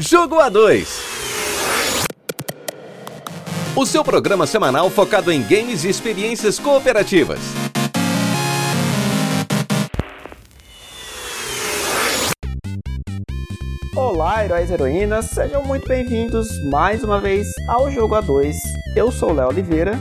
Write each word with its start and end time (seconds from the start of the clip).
Jogo 0.00 0.36
A2. 0.36 0.86
O 3.76 3.84
seu 3.84 4.02
programa 4.02 4.46
semanal 4.46 4.88
focado 4.88 5.30
em 5.30 5.42
games 5.42 5.84
e 5.84 5.90
experiências 5.90 6.58
cooperativas. 6.58 7.38
Olá, 13.94 14.42
heróis 14.42 14.70
e 14.70 14.72
heroínas, 14.72 15.26
sejam 15.26 15.62
muito 15.64 15.86
bem-vindos 15.86 16.48
mais 16.70 17.04
uma 17.04 17.20
vez 17.20 17.46
ao 17.68 17.90
Jogo 17.90 18.14
A2. 18.14 18.54
Eu 18.96 19.12
sou 19.12 19.34
Léo 19.34 19.48
Oliveira 19.48 20.00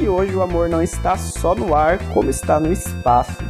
e 0.00 0.06
hoje 0.06 0.32
o 0.32 0.42
amor 0.42 0.68
não 0.68 0.80
está 0.80 1.16
só 1.16 1.56
no 1.56 1.74
ar, 1.74 1.98
como 2.14 2.30
está 2.30 2.60
no 2.60 2.72
espaço. 2.72 3.42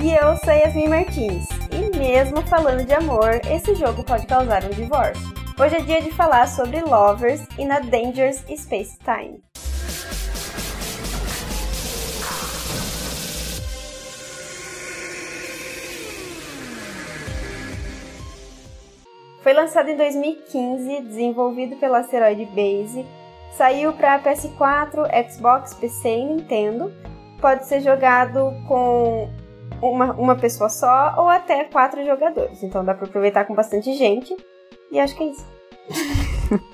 E 0.00 0.12
eu 0.12 0.34
sou 0.42 0.54
Yasmin 0.54 0.88
Martins. 0.88 1.55
E 1.76 1.94
mesmo 1.94 2.40
falando 2.46 2.86
de 2.86 2.94
amor, 2.94 3.38
esse 3.50 3.74
jogo 3.74 4.02
pode 4.02 4.26
causar 4.26 4.64
um 4.64 4.70
divórcio. 4.70 5.22
Hoje 5.60 5.76
é 5.76 5.80
dia 5.80 6.00
de 6.00 6.10
falar 6.10 6.48
sobre 6.48 6.80
Lovers 6.80 7.46
e 7.58 7.66
na 7.66 7.80
Dangerous 7.80 8.42
Space 8.56 8.98
Time. 9.00 9.42
Foi 19.42 19.52
lançado 19.52 19.90
em 19.90 19.98
2015, 19.98 21.02
desenvolvido 21.02 21.76
pela 21.76 21.98
Asteroid 21.98 22.46
Base, 22.46 23.04
saiu 23.52 23.92
para 23.92 24.18
PS4, 24.22 25.30
Xbox, 25.30 25.74
PC 25.74 26.08
e 26.08 26.24
Nintendo. 26.24 26.90
Pode 27.38 27.66
ser 27.66 27.82
jogado 27.82 28.50
com 28.66 29.28
uma, 29.80 30.12
uma 30.12 30.36
pessoa 30.36 30.68
só 30.68 31.14
ou 31.18 31.28
até 31.28 31.64
quatro 31.64 32.04
jogadores. 32.04 32.62
Então 32.62 32.84
dá 32.84 32.94
para 32.94 33.06
aproveitar 33.06 33.44
com 33.44 33.54
bastante 33.54 33.94
gente. 33.94 34.36
E 34.90 34.98
acho 34.98 35.16
que 35.16 35.24
é 35.24 35.26
isso. 35.26 35.46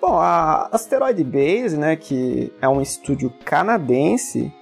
Bom, 0.00 0.18
a 0.18 0.68
Asteroid 0.72 1.22
Base, 1.22 1.76
né, 1.76 1.94
que 1.94 2.52
é 2.60 2.68
um 2.68 2.80
estúdio 2.80 3.32
canadense, 3.44 4.52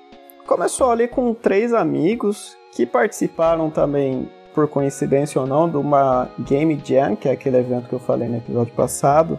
começou 0.46 0.90
ali 0.90 1.08
com 1.08 1.32
três 1.32 1.72
amigos 1.72 2.58
que 2.72 2.84
participaram 2.84 3.70
também, 3.70 4.30
por 4.54 4.68
coincidência 4.68 5.40
ou 5.40 5.46
não, 5.46 5.68
de 5.68 5.76
uma 5.76 6.28
Game 6.40 6.78
Jam, 6.84 7.16
que 7.16 7.28
é 7.28 7.32
aquele 7.32 7.56
evento 7.56 7.88
que 7.88 7.94
eu 7.94 7.98
falei 7.98 8.28
no 8.28 8.36
episódio 8.36 8.74
passado, 8.74 9.38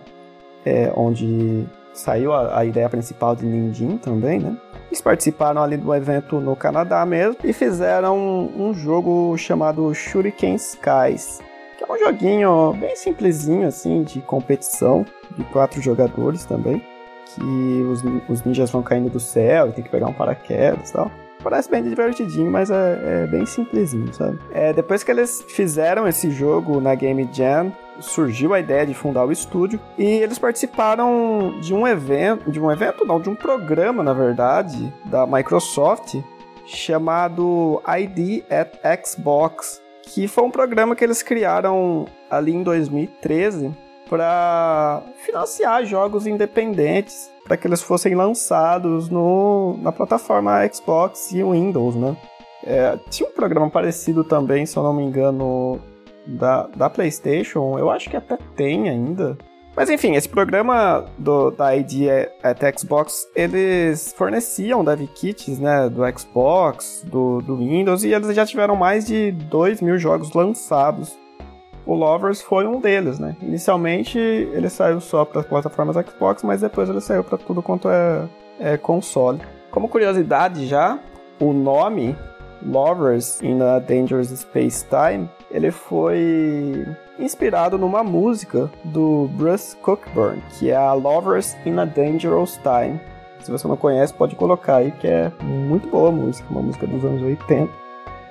é, 0.66 0.92
onde 0.96 1.68
saiu 1.94 2.34
a, 2.34 2.60
a 2.60 2.66
ideia 2.66 2.90
principal 2.90 3.36
de 3.36 3.46
Ninjin 3.46 3.98
também, 3.98 4.40
né? 4.40 4.58
Eles 4.92 5.00
participaram 5.00 5.64
ali 5.64 5.78
do 5.78 5.96
evento 5.96 6.42
no 6.42 6.54
Canadá 6.54 7.06
mesmo 7.06 7.38
e 7.46 7.54
fizeram 7.54 8.18
um, 8.54 8.74
jogo 8.74 9.38
chamado 9.38 9.94
Shuriken 9.96 10.56
Skies, 10.56 11.40
que 11.78 11.84
é 11.86 11.90
um 11.90 11.98
joguinho 11.98 12.74
bem 12.74 12.94
simplesinho 12.98 13.66
assim 13.66 14.04
de 14.04 14.20
competição 14.20 15.06
de 15.38 15.46
quatro 15.46 15.82
jogadores 15.82 16.44
também, 16.44 16.86
que 17.26 17.42
os, 17.90 18.04
os 18.28 18.44
ninjas 18.44 18.70
vão 18.70 18.84
caindo 18.84 19.10
do 19.10 19.20
céu 19.20 19.70
e 19.70 19.72
tem 19.72 19.82
que 19.82 19.90
pegar 19.90 20.08
um 20.08 20.14
paraquedas 20.14 20.90
e 20.90 20.94
tal. 20.94 21.10
Parece 21.42 21.72
bem 21.72 21.82
divertidinho, 21.82 22.52
mas 22.52 22.70
é, 22.70 23.24
é 23.24 23.28
bem 23.28 23.46
simplesinho, 23.46 24.14
sabe? 24.14 24.38
É, 24.52 24.74
depois 24.74 25.04
que 25.04 25.10
eles 25.10 25.42
fizeram 25.48 26.06
esse 26.06 26.30
jogo 26.30 26.82
na 26.82 26.94
Game 26.96 27.28
Jam, 27.32 27.72
surgiu 28.00 28.54
a 28.54 28.60
ideia 28.60 28.86
de 28.86 28.94
fundar 28.94 29.26
o 29.26 29.32
estúdio 29.32 29.80
e 29.98 30.06
eles 30.06 30.40
participaram 30.40 31.60
de 31.62 31.74
um 31.74 31.88
evento, 31.88 32.52
de 32.52 32.60
um 32.60 32.72
evento 32.72 33.06
não, 33.06 33.20
de 33.20 33.30
um 33.30 33.36
programa, 33.36 34.04
na 34.04 34.14
verdade, 34.14 34.94
da 35.06 35.26
Microsoft 35.28 36.16
chamado 36.66 37.82
ID 38.00 38.44
at 38.50 39.06
Xbox, 39.06 39.82
que 40.04 40.28
foi 40.28 40.44
um 40.44 40.52
programa 40.52 40.96
que 40.96 41.04
eles 41.04 41.22
criaram 41.22 42.06
ali 42.30 42.54
em 42.54 42.64
2013 42.64 43.76
para 44.10 45.02
financiar 45.24 45.86
jogos 45.86 46.28
independentes 46.28 47.32
para 47.46 47.58
que 47.58 47.68
eles 47.68 47.82
fossem 47.82 48.14
lançados 48.14 49.10
no, 49.10 49.78
na 49.82 49.92
plataforma 49.92 50.68
Xbox 50.68 51.32
e 51.32 51.44
Windows, 51.44 51.96
né? 51.96 52.16
É, 52.64 52.98
tinha 53.10 53.28
um 53.28 53.34
programa 53.34 53.70
parecido 53.70 54.24
também, 54.24 54.66
se 54.66 54.78
eu 54.78 54.84
não 54.84 54.94
me 54.94 55.04
engano, 55.04 55.80
da, 56.26 56.68
da 56.76 56.90
PlayStation, 56.90 57.78
eu 57.78 57.90
acho 57.90 58.10
que 58.10 58.18
até 58.18 58.38
tem 58.56 58.90
ainda. 58.90 59.38
Mas 59.76 59.90
enfim, 59.90 60.16
esse 60.16 60.28
programa 60.28 61.06
do, 61.18 61.50
da 61.52 61.76
ID 61.76 62.10
at 62.44 62.60
Xbox, 62.78 63.26
eles 63.34 64.14
forneciam 64.18 64.84
dev 64.84 65.08
kits, 65.16 65.60
né, 65.60 65.90
do 65.90 66.02
Xbox, 66.18 67.06
do, 67.08 67.42
do 67.42 67.56
Windows, 67.58 68.04
e 68.04 68.14
eles 68.14 68.36
já 68.36 68.46
tiveram 68.46 68.76
mais 68.76 69.06
de 69.08 69.32
2 69.32 69.82
mil 69.82 69.98
jogos 69.98 70.34
lançados. 70.34 71.18
O 71.86 71.96
Lovers 71.96 72.42
foi 72.42 72.68
um 72.68 72.80
deles, 72.80 73.18
né? 73.18 73.36
Inicialmente 73.42 74.20
ele 74.20 74.70
saiu 74.70 75.00
só 75.00 75.26
para 75.26 75.42
as 75.42 75.48
plataformas 75.48 75.96
Xbox, 76.06 76.44
mas 76.44 76.62
depois 76.62 76.90
ele 76.90 77.02
saiu 77.02 77.24
para 77.24 77.38
tudo 77.38 77.62
quanto 77.62 77.90
é, 77.90 78.30
é 78.60 78.78
console. 78.78 79.40
Como 79.72 79.90
curiosidade 79.90 80.68
já, 80.68 81.00
o 81.40 81.54
nome 81.54 82.16
Lovers 82.62 83.42
in 83.42 83.62
a 83.62 83.80
Dangerous 83.80 84.28
Space 84.28 84.86
Time, 84.86 85.28
ele 85.52 85.70
foi 85.70 86.86
inspirado 87.20 87.78
numa 87.78 88.04
música 88.04 88.70
do 88.84 89.30
Bruce 89.34 89.76
Cockburn, 89.78 90.42
que 90.58 90.72
é 90.72 90.76
a 90.76 90.94
Lovers 90.94 91.56
in 91.66 91.78
a 91.78 91.86
Dangerous 91.86 92.60
Time. 92.64 93.00
Se 93.42 93.52
você 93.52 93.68
não 93.68 93.76
conhece, 93.76 94.14
pode 94.14 94.36
colocar 94.36 94.78
aí, 94.78 94.92
que 94.92 95.08
é 95.08 95.32
muito 95.42 95.90
boa 95.90 96.10
a 96.10 96.12
música, 96.12 96.48
uma 96.50 96.62
música 96.62 96.88
dos 96.88 97.04
anos 97.04 97.22
80. 97.22 97.72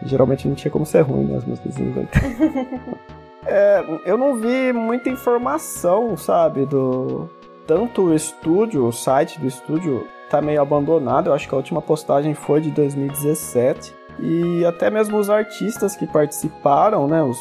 Geralmente 0.02 0.48
não 0.48 0.54
tinha 0.54 0.70
como 0.70 0.86
ser 0.86 1.02
ruim, 1.02 1.24
né, 1.24 1.36
as 1.36 1.44
músicas 1.44 1.74
dos 1.74 1.82
anos 1.82 1.96
80. 1.96 2.96
é, 3.46 3.84
eu 4.06 4.16
não 4.16 4.36
vi 4.36 4.72
muita 4.72 5.08
informação, 5.10 6.16
sabe, 6.16 6.64
do... 6.64 7.28
Tanto 7.66 8.06
o 8.06 8.14
estúdio, 8.14 8.84
o 8.84 8.92
site 8.92 9.38
do 9.38 9.46
estúdio, 9.46 10.08
tá 10.28 10.40
meio 10.40 10.60
abandonado. 10.60 11.28
Eu 11.28 11.34
acho 11.34 11.48
que 11.48 11.54
a 11.54 11.56
última 11.56 11.80
postagem 11.80 12.34
foi 12.34 12.60
de 12.60 12.70
2017 12.72 13.99
e 14.22 14.64
até 14.64 14.90
mesmo 14.90 15.18
os 15.18 15.30
artistas 15.30 15.96
que 15.96 16.06
participaram, 16.06 17.06
né, 17.06 17.22
os, 17.22 17.38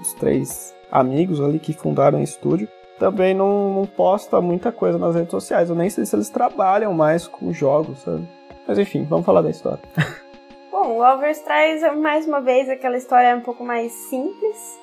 os 0.00 0.14
três 0.14 0.74
amigos 0.90 1.40
ali 1.40 1.58
que 1.58 1.72
fundaram 1.72 2.20
o 2.20 2.22
estúdio, 2.22 2.68
também 2.98 3.34
não, 3.34 3.72
não 3.74 3.86
posta 3.86 4.40
muita 4.40 4.72
coisa 4.72 4.98
nas 4.98 5.14
redes 5.14 5.30
sociais. 5.30 5.70
Eu 5.70 5.76
nem 5.76 5.88
sei 5.88 6.04
se 6.04 6.16
eles 6.16 6.28
trabalham 6.28 6.92
mais 6.92 7.26
com 7.26 7.52
jogos, 7.52 8.00
sabe? 8.00 8.28
Mas 8.66 8.78
enfim, 8.78 9.04
vamos 9.04 9.24
falar 9.24 9.42
da 9.42 9.50
história. 9.50 9.80
Bom, 10.70 10.98
Lovers 10.98 11.40
traz 11.40 11.82
mais 11.96 12.26
uma 12.26 12.40
vez 12.40 12.68
aquela 12.68 12.96
história 12.96 13.36
um 13.36 13.40
pouco 13.40 13.64
mais 13.64 13.92
simples. 13.92 14.78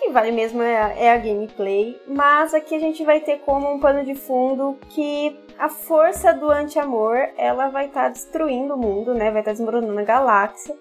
Que 0.00 0.08
vale 0.10 0.32
mesmo 0.32 0.62
é 0.62 0.76
a, 0.78 0.88
é 0.94 1.12
a 1.12 1.18
gameplay, 1.18 2.00
mas 2.08 2.54
aqui 2.54 2.74
a 2.74 2.78
gente 2.78 3.04
vai 3.04 3.20
ter 3.20 3.40
como 3.40 3.70
um 3.70 3.78
pano 3.78 4.02
de 4.02 4.14
fundo 4.14 4.78
que 4.88 5.38
a 5.58 5.68
força 5.68 6.32
do 6.32 6.50
anti-amor, 6.50 7.18
ela 7.36 7.68
vai 7.68 7.84
estar 7.84 8.04
tá 8.04 8.08
destruindo 8.08 8.74
o 8.74 8.78
mundo, 8.78 9.12
né? 9.12 9.30
Vai 9.30 9.42
estar 9.42 9.50
tá 9.50 9.58
desmoronando 9.58 10.00
a 10.00 10.02
galáxia. 10.02 10.74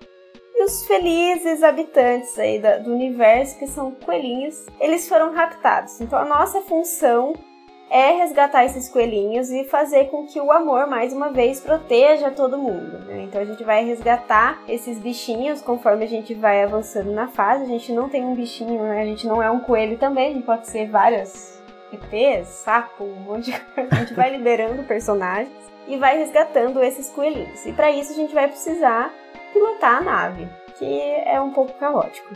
E 0.56 0.63
os 0.63 0.88
felizes 0.88 1.63
habitantes 1.63 2.40
aí 2.40 2.62
do 2.81 2.94
universo, 2.94 3.59
que 3.59 3.68
são 3.68 3.91
coelhinhos, 3.91 4.66
eles 4.80 5.07
foram 5.09 5.34
raptados. 5.34 6.00
Então 6.00 6.18
a 6.18 6.24
nossa 6.24 6.62
função 6.62 7.34
é 7.89 8.11
resgatar 8.11 8.66
esses 8.66 8.88
coelhinhos 8.88 9.50
e 9.50 9.63
fazer 9.63 10.05
com 10.05 10.25
que 10.25 10.39
o 10.39 10.51
amor, 10.51 10.88
mais 10.88 11.11
uma 11.11 11.31
vez, 11.31 11.59
proteja 11.59 12.29
todo 12.29 12.57
mundo. 12.57 13.00
Né? 13.05 13.23
Então 13.23 13.41
a 13.41 13.45
gente 13.45 13.63
vai 13.63 13.83
resgatar 13.83 14.61
esses 14.67 15.00
bichinhos 15.00 15.61
conforme 15.61 16.05
a 16.05 16.07
gente 16.07 16.33
vai 16.33 16.63
avançando 16.63 17.11
na 17.11 17.27
fase. 17.27 17.63
A 17.63 17.67
gente 17.67 17.91
não 17.91 18.07
tem 18.07 18.23
um 18.23 18.35
bichinho, 18.35 18.81
né? 18.83 19.01
a 19.01 19.05
gente 19.05 19.25
não 19.27 19.41
é 19.41 19.50
um 19.50 19.59
coelho 19.59 19.97
também, 19.97 20.31
a 20.31 20.33
gente 20.33 20.45
pode 20.45 20.67
ser 20.67 20.88
várias 20.88 21.59
EPs, 21.91 22.47
sapo, 22.47 23.03
um 23.03 23.22
monte 23.22 23.51
de 23.51 23.59
coisa. 23.59 23.89
A 23.91 23.95
gente 23.95 24.13
vai 24.13 24.29
liberando 24.29 24.83
personagens 24.83 25.51
e 25.88 25.97
vai 25.97 26.17
resgatando 26.17 26.81
esses 26.83 27.09
coelhinhos. 27.09 27.66
E 27.66 27.73
para 27.73 27.89
isso 27.91 28.11
a 28.11 28.16
gente 28.16 28.33
vai 28.33 28.47
precisar 28.47 29.11
pilotar 29.51 29.97
a 29.97 30.01
nave, 30.01 30.47
que 30.77 31.01
é 31.25 31.41
um 31.41 31.51
pouco 31.51 31.73
caótico. 31.73 32.29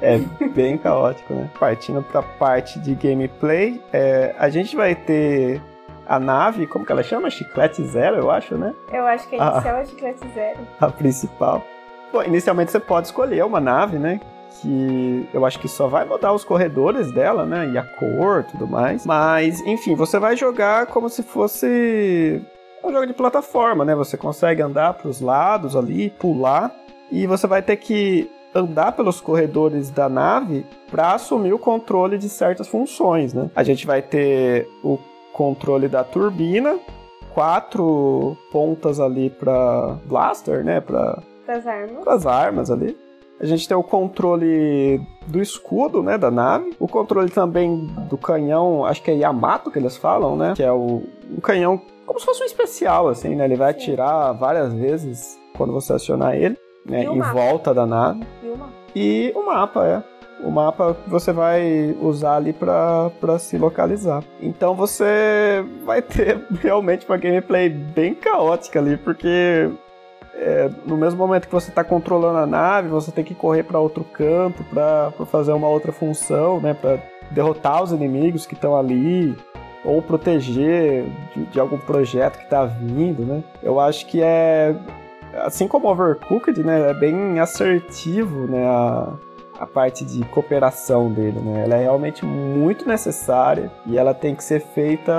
É 0.00 0.18
bem 0.54 0.76
caótico, 0.76 1.34
né? 1.34 1.50
Partindo 1.58 2.02
pra 2.02 2.22
parte 2.22 2.78
de 2.80 2.94
gameplay, 2.94 3.80
é, 3.92 4.34
a 4.38 4.48
gente 4.48 4.76
vai 4.76 4.94
ter 4.94 5.60
a 6.06 6.20
nave, 6.20 6.66
como 6.66 6.84
que 6.84 6.92
ela 6.92 7.02
chama? 7.02 7.30
Chiclete 7.30 7.82
Zero, 7.84 8.16
eu 8.16 8.30
acho, 8.30 8.56
né? 8.56 8.74
Eu 8.92 9.06
acho 9.06 9.28
que 9.28 9.36
a 9.36 9.52
inicial 9.52 9.76
é 9.76 9.84
Chiclete 9.84 10.28
Zero. 10.34 10.58
A 10.80 10.88
principal. 10.88 11.64
Bom, 12.12 12.22
inicialmente 12.22 12.70
você 12.70 12.80
pode 12.80 13.06
escolher 13.06 13.44
uma 13.44 13.60
nave, 13.60 13.98
né? 13.98 14.20
que 14.60 15.28
eu 15.32 15.44
acho 15.44 15.58
que 15.58 15.68
só 15.68 15.86
vai 15.86 16.04
mudar 16.04 16.32
os 16.32 16.44
corredores 16.44 17.12
dela, 17.12 17.44
né? 17.44 17.68
E 17.68 17.78
a 17.78 17.82
cor 17.82 18.44
tudo 18.44 18.66
mais. 18.66 19.04
Mas, 19.04 19.60
enfim, 19.62 19.94
você 19.94 20.18
vai 20.18 20.36
jogar 20.36 20.86
como 20.86 21.08
se 21.08 21.22
fosse 21.22 22.42
um 22.82 22.92
jogo 22.92 23.06
de 23.06 23.12
plataforma, 23.12 23.84
né? 23.84 23.94
Você 23.94 24.16
consegue 24.16 24.62
andar 24.62 24.94
para 24.94 25.08
os 25.08 25.20
lados 25.20 25.76
ali, 25.76 26.10
pular, 26.10 26.74
e 27.10 27.26
você 27.26 27.46
vai 27.46 27.62
ter 27.62 27.76
que 27.76 28.30
andar 28.56 28.92
pelos 28.92 29.20
corredores 29.20 29.90
da 29.90 30.08
nave 30.08 30.64
para 30.90 31.14
assumir 31.14 31.52
o 31.52 31.58
controle 31.58 32.16
de 32.16 32.28
certas 32.28 32.66
funções, 32.68 33.34
né? 33.34 33.50
A 33.54 33.62
gente 33.62 33.86
vai 33.86 34.00
ter 34.00 34.68
o 34.82 34.98
controle 35.32 35.88
da 35.88 36.02
turbina, 36.02 36.78
quatro 37.34 38.36
pontas 38.50 38.98
ali 38.98 39.28
para 39.28 39.98
blaster, 40.06 40.64
né? 40.64 40.80
Para 40.80 41.22
as 41.46 41.66
armas. 41.66 42.06
as 42.08 42.26
armas 42.26 42.70
ali 42.70 42.96
A 43.38 43.46
gente 43.46 43.68
tem 43.68 43.76
o 43.76 43.82
controle 43.82 45.00
do 45.26 45.40
escudo, 45.40 46.02
né, 46.02 46.18
da 46.18 46.30
nave. 46.30 46.74
O 46.80 46.88
controle 46.88 47.30
também 47.30 47.86
do 48.08 48.16
canhão, 48.16 48.84
acho 48.84 49.02
que 49.02 49.10
é 49.10 49.14
Yamato 49.14 49.70
que 49.70 49.78
eles 49.78 49.96
falam, 49.96 50.36
né? 50.36 50.54
Que 50.56 50.62
é 50.62 50.72
o 50.72 51.02
um 51.30 51.40
canhão 51.40 51.80
como 52.06 52.20
se 52.20 52.24
fosse 52.24 52.42
um 52.42 52.46
especial, 52.46 53.08
assim, 53.08 53.34
né? 53.34 53.44
Ele 53.44 53.56
vai 53.56 53.72
Sim. 53.72 53.80
atirar 53.80 54.32
várias 54.32 54.72
vezes 54.72 55.38
quando 55.56 55.72
você 55.72 55.92
acionar 55.92 56.36
ele, 56.36 56.56
né? 56.88 57.04
Em 57.04 57.16
mapa? 57.16 57.32
volta 57.32 57.74
da 57.74 57.86
nave. 57.86 58.24
E 58.42 58.48
o 58.48 58.56
mapa? 58.56 58.72
E 58.94 59.32
o 59.34 59.46
mapa, 59.46 59.86
é 59.86 60.16
o 60.40 60.50
mapa 60.50 60.96
você 61.06 61.32
vai 61.32 61.96
usar 62.00 62.36
ali 62.36 62.52
para 62.52 63.10
se 63.38 63.56
localizar. 63.56 64.22
Então 64.40 64.74
você 64.74 65.64
vai 65.84 66.02
ter 66.02 66.44
realmente 66.60 67.06
uma 67.06 67.16
gameplay 67.16 67.68
bem 67.68 68.14
caótica 68.14 68.78
ali, 68.78 68.96
porque 68.96 69.70
é, 70.34 70.70
no 70.86 70.96
mesmo 70.96 71.18
momento 71.18 71.46
que 71.46 71.54
você 71.54 71.70
está 71.70 71.82
controlando 71.82 72.38
a 72.38 72.46
nave, 72.46 72.88
você 72.88 73.10
tem 73.10 73.24
que 73.24 73.34
correr 73.34 73.62
para 73.62 73.80
outro 73.80 74.04
canto 74.04 74.62
para 74.64 75.10
fazer 75.26 75.52
uma 75.52 75.68
outra 75.68 75.92
função, 75.92 76.60
né? 76.60 76.74
Para 76.74 76.98
derrotar 77.30 77.82
os 77.82 77.90
inimigos 77.90 78.46
que 78.46 78.54
estão 78.54 78.76
ali 78.76 79.36
ou 79.84 80.02
proteger 80.02 81.04
de, 81.34 81.44
de 81.46 81.60
algum 81.60 81.78
projeto 81.78 82.38
que 82.38 82.44
está 82.44 82.64
vindo, 82.64 83.24
né? 83.24 83.42
Eu 83.62 83.80
acho 83.80 84.06
que 84.06 84.20
é 84.22 84.74
assim 85.42 85.68
como 85.68 85.88
Overcooked, 85.88 86.62
né? 86.62 86.90
É 86.90 86.94
bem 86.94 87.38
assertivo, 87.38 88.46
né? 88.46 88.66
A, 88.66 89.12
a 89.58 89.66
parte 89.66 90.04
de 90.04 90.24
cooperação 90.26 91.10
dele, 91.12 91.40
né? 91.40 91.64
Ela 91.64 91.76
é 91.76 91.82
realmente 91.82 92.24
muito 92.24 92.86
necessária 92.86 93.70
e 93.86 93.98
ela 93.98 94.14
tem 94.14 94.34
que 94.34 94.44
ser 94.44 94.60
feita 94.60 95.12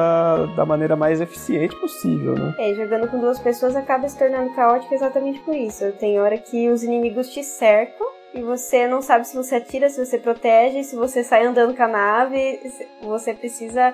da 0.55 0.65
maneira 0.65 0.95
mais 0.95 1.21
eficiente 1.21 1.75
possível, 1.79 2.35
né? 2.35 2.53
É, 2.59 2.73
jogando 2.73 3.07
com 3.09 3.19
duas 3.19 3.39
pessoas 3.39 3.75
acaba 3.75 4.07
se 4.07 4.17
tornando 4.17 4.53
caótico 4.53 4.93
exatamente 4.93 5.39
por 5.41 5.55
isso. 5.55 5.91
Tem 5.93 6.19
hora 6.19 6.37
que 6.37 6.69
os 6.69 6.83
inimigos 6.83 7.29
te 7.29 7.43
cercam 7.43 8.07
e 8.33 8.41
você 8.41 8.87
não 8.87 9.01
sabe 9.01 9.27
se 9.27 9.35
você 9.35 9.55
atira, 9.55 9.89
se 9.89 10.03
você 10.03 10.17
protege, 10.17 10.83
se 10.83 10.95
você 10.95 11.23
sai 11.23 11.45
andando 11.45 11.75
com 11.75 11.83
a 11.83 11.87
nave, 11.87 12.59
você 13.01 13.33
precisa 13.33 13.93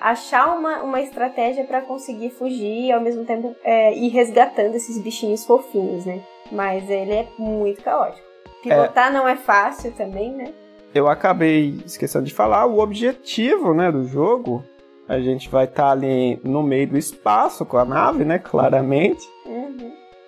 achar 0.00 0.56
uma, 0.56 0.82
uma 0.82 1.00
estratégia 1.00 1.64
para 1.64 1.82
conseguir 1.82 2.30
fugir 2.30 2.86
e 2.86 2.92
ao 2.92 3.00
mesmo 3.00 3.24
tempo 3.24 3.54
é, 3.62 3.94
ir 3.94 4.08
resgatando 4.08 4.74
esses 4.74 4.98
bichinhos 4.98 5.44
fofinhos, 5.44 6.06
né? 6.06 6.22
Mas 6.50 6.88
ele 6.88 7.12
é 7.12 7.28
muito 7.38 7.82
caótico. 7.82 8.26
Pilotar 8.62 9.08
é, 9.08 9.12
não 9.12 9.28
é 9.28 9.36
fácil 9.36 9.92
também, 9.92 10.32
né? 10.32 10.52
Eu 10.94 11.08
acabei 11.08 11.80
esquecendo 11.84 12.24
de 12.24 12.34
falar, 12.34 12.66
o 12.66 12.80
objetivo 12.80 13.72
né, 13.72 13.92
do 13.92 14.04
jogo, 14.04 14.64
a 15.08 15.20
gente 15.20 15.48
vai 15.48 15.64
estar 15.64 15.84
tá 15.84 15.90
ali 15.90 16.40
no 16.42 16.62
meio 16.62 16.88
do 16.88 16.98
espaço 16.98 17.64
com 17.64 17.76
a 17.76 17.84
nave, 17.84 18.24
né? 18.24 18.38
Claramente. 18.38 19.26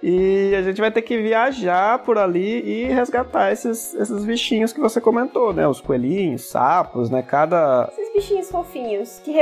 E 0.03 0.55
a 0.57 0.63
gente 0.63 0.81
vai 0.81 0.91
ter 0.91 1.03
que 1.03 1.17
viajar 1.17 2.01
por 2.01 2.19
ali 2.19 2.61
e 2.61 2.85
resgatar 2.87 3.53
esses, 3.53 3.95
esses 3.95 4.25
bichinhos 4.25 4.73
que 4.73 4.81
você 4.81 5.01
comentou, 5.01 5.53
né? 5.53 5.67
Os 5.69 5.81
coelhinhos, 5.81 6.49
sapos, 6.49 7.09
né? 7.09 7.23
Cada. 7.23 7.89
Esses 7.93 8.13
bichinhos 8.13 8.51
fofinhos, 8.51 9.21
que 9.21 9.33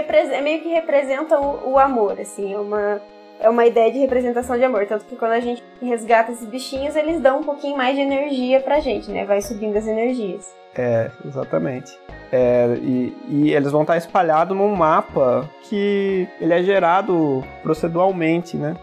meio 0.42 0.60
que 0.60 0.68
representam 0.68 1.42
o, 1.42 1.72
o 1.72 1.78
amor, 1.78 2.20
assim. 2.20 2.52
É 2.52 2.58
uma 2.58 3.00
é 3.40 3.48
uma 3.48 3.66
ideia 3.66 3.90
de 3.90 3.98
representação 3.98 4.56
de 4.56 4.64
amor. 4.64 4.86
Tanto 4.86 5.06
que 5.06 5.16
quando 5.16 5.32
a 5.32 5.40
gente 5.40 5.64
resgata 5.82 6.30
esses 6.30 6.46
bichinhos, 6.46 6.94
eles 6.94 7.20
dão 7.20 7.40
um 7.40 7.42
pouquinho 7.42 7.76
mais 7.76 7.96
de 7.96 8.02
energia 8.02 8.60
pra 8.60 8.80
gente, 8.80 9.10
né? 9.10 9.24
Vai 9.24 9.40
subindo 9.40 9.76
as 9.76 9.86
energias. 9.86 10.54
É, 10.76 11.10
exatamente. 11.24 11.98
É, 12.30 12.76
e, 12.80 13.16
e, 13.28 13.52
eles 13.52 13.72
vão 13.72 13.80
estar 13.80 13.96
espalhados 13.96 14.56
num 14.56 14.72
mapa 14.76 15.50
que 15.62 16.28
ele 16.40 16.52
é 16.52 16.62
gerado 16.62 17.42
proceduralmente, 17.62 18.56
né? 18.56 18.76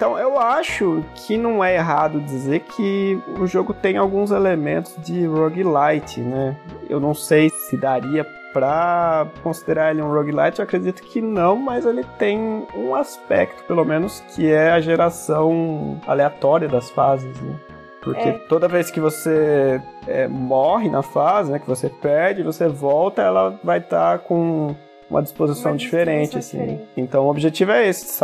Então 0.00 0.18
eu 0.18 0.40
acho 0.40 1.04
que 1.14 1.36
não 1.36 1.62
é 1.62 1.74
errado 1.74 2.22
dizer 2.22 2.60
que 2.60 3.22
o 3.38 3.46
jogo 3.46 3.74
tem 3.74 3.98
alguns 3.98 4.30
elementos 4.30 4.96
de 4.96 5.26
roguelite, 5.26 6.22
né? 6.22 6.56
Eu 6.88 6.98
não 6.98 7.12
sei 7.12 7.50
se 7.50 7.76
daria 7.76 8.24
Pra 8.50 9.28
considerar 9.44 9.92
ele 9.92 10.02
um 10.02 10.10
roguelite, 10.12 10.58
eu 10.58 10.64
acredito 10.64 11.02
que 11.04 11.20
não, 11.20 11.54
mas 11.54 11.86
ele 11.86 12.02
tem 12.18 12.66
um 12.74 12.96
aspecto, 12.96 13.62
pelo 13.62 13.84
menos, 13.84 14.24
que 14.34 14.50
é 14.50 14.72
a 14.72 14.80
geração 14.80 16.00
aleatória 16.04 16.66
das 16.66 16.90
fases, 16.90 17.40
né? 17.40 17.54
Porque 18.02 18.28
é. 18.28 18.32
toda 18.48 18.66
vez 18.66 18.90
que 18.90 18.98
você 18.98 19.80
é, 20.04 20.26
morre 20.26 20.90
na 20.90 21.00
fase, 21.00 21.52
né, 21.52 21.60
que 21.60 21.68
você 21.68 21.88
perde, 21.88 22.42
você 22.42 22.66
volta, 22.66 23.22
ela 23.22 23.56
vai 23.62 23.78
estar 23.78 24.18
tá 24.18 24.24
com 24.24 24.74
uma 25.10 25.22
disposição 25.22 25.72
uma 25.72 25.76
diferente, 25.76 26.38
assim. 26.38 26.58
Diferente. 26.58 26.88
Então 26.96 27.26
o 27.26 27.30
objetivo 27.30 27.72
é 27.72 27.88
esse, 27.88 28.22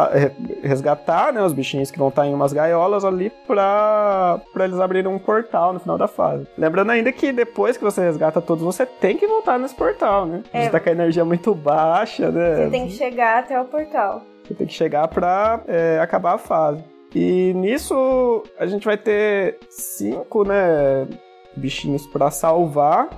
resgatar 0.63 1.33
né, 1.33 1.43
os 1.43 1.53
bichinhos 1.53 1.91
que 1.91 1.99
vão 1.99 2.09
estar 2.09 2.27
em 2.27 2.33
umas 2.33 2.53
gaiolas 2.53 3.05
ali 3.05 3.31
pra, 3.47 4.41
pra 4.53 4.65
eles 4.65 4.79
abrirem 4.79 5.11
um 5.11 5.19
portal 5.19 5.73
no 5.73 5.81
final 5.81 5.99
da 5.99 6.07
fase. 6.07 6.47
Lembrando 6.57 6.91
ainda 6.91 7.11
que 7.11 7.33
depois 7.33 7.77
que 7.77 7.85
você 7.85 8.01
resgata 8.01 8.41
todos, 8.41 8.63
você 8.63 8.87
tem 8.87 9.17
que 9.17 9.27
voltar 9.27 9.59
nesse 9.59 9.75
portal, 9.75 10.27
né? 10.27 10.43
É. 10.53 10.65
Você 10.65 10.71
tá 10.71 10.81
com 10.81 10.89
a 10.89 10.93
energia 10.93 11.25
muito 11.25 11.55
baixa, 11.55 12.31
né? 12.31 12.57
Você 12.57 12.71
tem 12.71 12.87
que 12.87 12.93
chegar 12.93 13.41
até 13.41 13.61
o 13.61 13.65
portal. 13.65 14.23
Você 14.45 14.55
tem 14.55 14.67
que 14.67 14.73
chegar 14.73 15.09
pra 15.09 15.61
é, 15.67 15.99
acabar 16.01 16.35
a 16.35 16.39
fase. 16.39 16.85
E 17.15 17.53
nisso 17.55 18.45
a 18.59 18.67
gente 18.67 18.85
vai 18.85 18.97
ter 18.97 19.59
cinco, 19.71 20.45
né, 20.45 21.09
bichinhos 21.57 22.07
para 22.07 22.31
salvar 22.31 23.09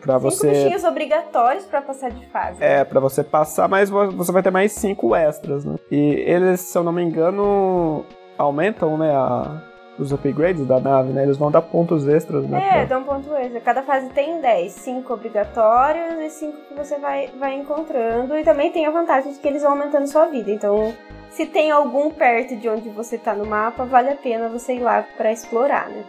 para 0.00 0.18
você. 0.18 0.50
Bichinhos 0.50 0.84
obrigatórios 0.84 1.64
para 1.64 1.82
passar 1.82 2.10
de 2.10 2.26
fase. 2.26 2.62
É, 2.62 2.84
para 2.84 3.00
você 3.00 3.22
passar, 3.22 3.68
mas 3.68 3.90
você 3.90 4.32
vai 4.32 4.42
ter 4.42 4.50
mais 4.50 4.72
cinco 4.72 5.14
extras, 5.14 5.64
né? 5.64 5.76
E 5.90 6.24
eles, 6.26 6.60
se 6.60 6.76
eu 6.76 6.82
não 6.82 6.92
me 6.92 7.02
engano, 7.02 8.04
aumentam, 8.36 8.96
né, 8.96 9.10
a, 9.14 9.62
os 9.98 10.12
upgrades 10.12 10.64
da 10.66 10.78
nave, 10.78 11.12
né? 11.12 11.24
Eles 11.24 11.36
vão 11.36 11.50
dar 11.50 11.62
pontos 11.62 12.06
extras, 12.06 12.46
né? 12.46 12.58
É, 12.58 12.70
pra... 12.70 12.84
dão 12.84 13.04
ponto 13.04 13.34
extra. 13.34 13.60
Cada 13.60 13.82
fase 13.82 14.08
tem 14.10 14.40
10, 14.40 14.72
5 14.72 15.12
obrigatórios 15.12 16.20
e 16.20 16.30
5 16.30 16.56
que 16.68 16.74
você 16.74 16.98
vai, 16.98 17.28
vai 17.38 17.54
encontrando. 17.54 18.36
E 18.36 18.44
também 18.44 18.70
tem 18.70 18.86
a 18.86 18.90
vantagem 18.90 19.32
de 19.32 19.38
que 19.38 19.48
eles 19.48 19.62
vão 19.62 19.72
aumentando 19.72 20.06
sua 20.06 20.26
vida. 20.26 20.50
Então, 20.50 20.94
se 21.30 21.46
tem 21.46 21.70
algum 21.70 22.10
perto 22.10 22.56
de 22.56 22.68
onde 22.68 22.88
você 22.90 23.18
tá 23.18 23.34
no 23.34 23.46
mapa, 23.46 23.84
vale 23.84 24.10
a 24.10 24.16
pena 24.16 24.48
você 24.48 24.74
ir 24.74 24.80
lá 24.80 25.04
para 25.16 25.32
explorar, 25.32 25.88
né? 25.88 26.04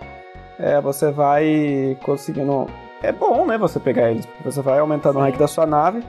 É, 0.60 0.80
você 0.82 1.10
vai 1.10 1.98
conseguindo 2.04 2.68
é 3.02 3.12
bom, 3.12 3.46
né, 3.46 3.58
você 3.58 3.80
pegar 3.80 4.12
eles. 4.12 4.28
Você 4.44 4.62
vai 4.62 4.80
aumentando 4.80 5.14
Sim. 5.14 5.20
o 5.20 5.22
rank 5.22 5.38
da 5.38 5.48
sua 5.48 5.66
nave 5.66 6.04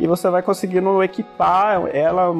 e 0.00 0.06
você 0.06 0.30
vai 0.30 0.42
conseguindo 0.42 1.02
equipar 1.02 1.86
ela 1.92 2.32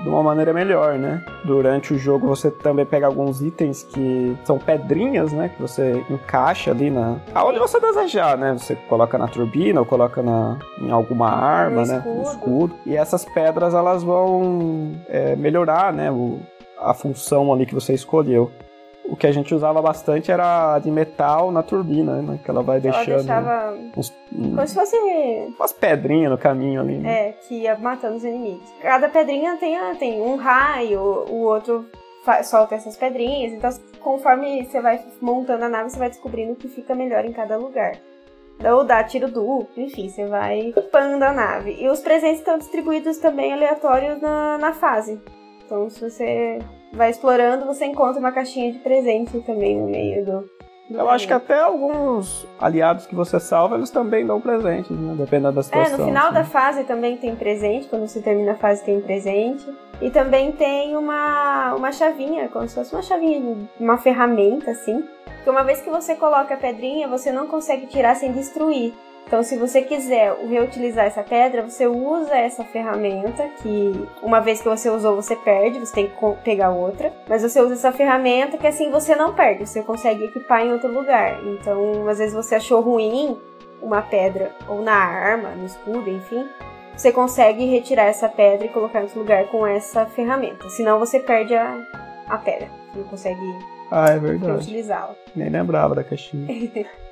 de 0.00 0.08
uma 0.08 0.22
maneira 0.22 0.52
melhor, 0.52 0.96
né? 0.96 1.24
Durante 1.44 1.92
o 1.92 1.98
jogo 1.98 2.28
você 2.28 2.48
também 2.50 2.86
pega 2.86 3.06
alguns 3.06 3.42
itens 3.42 3.82
que 3.82 4.36
são 4.44 4.56
pedrinhas, 4.56 5.32
né? 5.32 5.48
Que 5.48 5.60
você 5.60 6.04
encaixa 6.08 6.70
ali 6.70 6.88
na. 6.90 7.16
aonde 7.34 7.58
você 7.58 7.80
desejar, 7.80 8.38
né? 8.38 8.56
Você 8.56 8.76
coloca 8.88 9.18
na 9.18 9.26
turbina 9.26 9.80
ou 9.80 9.86
coloca 9.86 10.22
na... 10.22 10.56
em 10.80 10.92
alguma 10.92 11.28
arma, 11.28 11.82
no 11.82 11.88
né? 11.88 11.96
Escudo. 11.96 12.16
No 12.16 12.22
escudo. 12.22 12.74
E 12.86 12.96
essas 12.96 13.24
pedras 13.24 13.74
elas 13.74 14.04
vão 14.04 14.92
é, 15.08 15.34
melhorar, 15.34 15.92
né? 15.92 16.12
O... 16.12 16.38
a 16.80 16.94
função 16.94 17.52
ali 17.52 17.66
que 17.66 17.74
você 17.74 17.92
escolheu 17.92 18.52
o 19.08 19.16
que 19.16 19.26
a 19.26 19.32
gente 19.32 19.54
usava 19.54 19.80
bastante 19.80 20.30
era 20.30 20.78
de 20.78 20.90
metal 20.90 21.50
na 21.50 21.62
turbina, 21.62 22.20
né? 22.20 22.38
Que 22.44 22.50
ela 22.50 22.62
vai 22.62 22.80
deixando. 22.80 23.08
Ela 23.08 23.16
deixava. 23.18 23.78
Uns, 23.96 24.14
como 24.30 24.66
se 24.66 24.74
fosse. 24.74 24.96
Umas 25.58 25.72
pedrinhas 25.72 26.30
no 26.30 26.38
caminho 26.38 26.80
ali. 26.80 26.98
Né? 26.98 27.28
É, 27.28 27.32
que 27.32 27.62
ia 27.62 27.76
matando 27.78 28.16
os 28.16 28.24
inimigos. 28.24 28.68
Cada 28.82 29.08
pedrinha 29.08 29.56
tem, 29.56 29.76
tem 29.96 30.20
um 30.20 30.36
raio, 30.36 31.00
o 31.00 31.42
outro 31.42 31.86
solta 32.44 32.74
essas 32.74 32.96
pedrinhas. 32.96 33.52
Então, 33.52 33.70
conforme 34.00 34.64
você 34.64 34.80
vai 34.80 35.02
montando 35.20 35.64
a 35.64 35.68
nave, 35.68 35.90
você 35.90 35.98
vai 35.98 36.10
descobrindo 36.10 36.52
o 36.52 36.56
que 36.56 36.68
fica 36.68 36.94
melhor 36.94 37.24
em 37.24 37.32
cada 37.32 37.56
lugar. 37.56 37.92
Ou 38.62 38.84
dá 38.84 39.04
tiro 39.04 39.30
duplo, 39.30 39.68
enfim, 39.76 40.08
você 40.08 40.26
vai 40.26 40.68
equipando 40.68 41.24
a 41.24 41.32
nave. 41.32 41.76
E 41.80 41.88
os 41.88 42.00
presentes 42.00 42.40
estão 42.40 42.58
distribuídos 42.58 43.18
também 43.18 43.52
aleatórios 43.52 44.20
na, 44.20 44.58
na 44.58 44.72
fase. 44.72 45.20
Então, 45.64 45.88
se 45.88 46.00
você 46.00 46.58
vai 46.92 47.10
explorando, 47.10 47.66
você 47.66 47.84
encontra 47.86 48.20
uma 48.20 48.32
caixinha 48.32 48.72
de 48.72 48.78
presente 48.78 49.38
também 49.40 49.76
no 49.76 49.86
meio 49.88 50.24
do. 50.24 50.50
do 50.90 50.98
Eu 50.98 51.08
acho 51.08 51.26
que 51.26 51.32
até 51.32 51.60
alguns 51.60 52.46
aliados 52.58 53.06
que 53.06 53.14
você 53.14 53.38
salva, 53.38 53.76
eles 53.76 53.90
também 53.90 54.26
dão 54.26 54.40
presentes, 54.40 54.90
né? 54.90 55.14
Dependendo 55.16 55.52
da 55.52 55.62
situação. 55.62 55.94
É, 55.94 55.98
no 55.98 56.04
final 56.04 56.26
assim. 56.26 56.34
da 56.34 56.44
fase 56.44 56.84
também 56.84 57.16
tem 57.16 57.34
presente, 57.36 57.88
quando 57.88 58.06
você 58.06 58.20
termina 58.20 58.52
a 58.52 58.56
fase 58.56 58.84
tem 58.84 59.00
presente. 59.00 59.66
E 60.00 60.10
também 60.10 60.52
tem 60.52 60.96
uma, 60.96 61.74
uma 61.74 61.90
chavinha, 61.90 62.48
como 62.48 62.68
se 62.68 62.74
fosse 62.76 62.94
uma 62.94 63.02
chavinha, 63.02 63.56
uma 63.80 63.98
ferramenta, 63.98 64.70
assim. 64.70 65.04
Que 65.42 65.50
uma 65.50 65.64
vez 65.64 65.80
que 65.80 65.90
você 65.90 66.14
coloca 66.14 66.54
a 66.54 66.56
pedrinha, 66.56 67.08
você 67.08 67.32
não 67.32 67.48
consegue 67.48 67.86
tirar 67.86 68.14
sem 68.14 68.32
destruir. 68.32 68.94
Então, 69.28 69.42
se 69.42 69.58
você 69.58 69.82
quiser 69.82 70.34
reutilizar 70.48 71.04
essa 71.04 71.22
pedra, 71.22 71.62
você 71.62 71.86
usa 71.86 72.34
essa 72.34 72.64
ferramenta 72.64 73.46
que 73.62 74.08
uma 74.22 74.40
vez 74.40 74.62
que 74.62 74.68
você 74.68 74.88
usou, 74.88 75.16
você 75.16 75.36
perde, 75.36 75.78
você 75.78 75.94
tem 75.94 76.06
que 76.06 76.42
pegar 76.42 76.70
outra. 76.70 77.12
Mas 77.28 77.42
você 77.42 77.60
usa 77.60 77.74
essa 77.74 77.92
ferramenta 77.92 78.56
que 78.56 78.66
assim 78.66 78.90
você 78.90 79.14
não 79.14 79.34
perde, 79.34 79.66
você 79.66 79.82
consegue 79.82 80.24
equipar 80.24 80.62
em 80.62 80.72
outro 80.72 80.90
lugar. 80.90 81.44
Então, 81.44 82.08
às 82.08 82.16
vezes 82.16 82.34
você 82.34 82.54
achou 82.54 82.80
ruim 82.80 83.38
uma 83.82 84.00
pedra 84.00 84.50
ou 84.66 84.80
na 84.80 84.94
arma, 84.94 85.50
no 85.50 85.66
escudo, 85.66 86.08
enfim, 86.08 86.48
você 86.96 87.12
consegue 87.12 87.66
retirar 87.66 88.04
essa 88.04 88.30
pedra 88.30 88.64
e 88.64 88.70
colocar 88.70 89.00
em 89.00 89.02
outro 89.02 89.18
lugar 89.18 89.46
com 89.48 89.66
essa 89.66 90.06
ferramenta. 90.06 90.70
Senão 90.70 90.98
você 90.98 91.20
perde 91.20 91.54
a, 91.54 91.78
a 92.28 92.38
pedra, 92.38 92.70
você 92.94 92.98
não 92.98 93.04
consegue 93.04 93.58
ah, 93.90 94.06
é 94.08 94.16
utilizá-la. 94.54 95.14
Nem 95.36 95.50
lembrava 95.50 95.94
da 95.94 96.02
caixinha. 96.02 96.46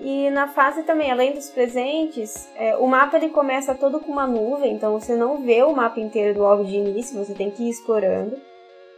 E 0.00 0.30
na 0.30 0.48
fase 0.48 0.82
também, 0.82 1.10
além 1.10 1.32
dos 1.32 1.50
presentes, 1.50 2.48
é, 2.56 2.74
o 2.76 2.86
mapa 2.86 3.18
ele 3.18 3.28
começa 3.28 3.74
todo 3.74 4.00
com 4.00 4.10
uma 4.10 4.26
nuvem, 4.26 4.72
então 4.74 4.98
você 4.98 5.14
não 5.14 5.42
vê 5.42 5.62
o 5.62 5.74
mapa 5.74 6.00
inteiro 6.00 6.34
do 6.34 6.40
logo 6.40 6.64
de 6.64 6.74
início, 6.74 7.22
você 7.22 7.34
tem 7.34 7.50
que 7.50 7.64
ir 7.64 7.68
explorando. 7.68 8.36